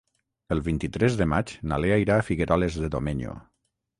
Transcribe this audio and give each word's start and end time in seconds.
El 0.53 0.61
vint-i-tres 0.67 1.17
de 1.19 1.27
maig 1.33 1.53
na 1.71 1.79
Lea 1.85 1.99
irà 2.05 2.17
a 2.21 2.25
Figueroles 2.29 2.81
de 2.85 2.93
Domenyo. 2.97 3.37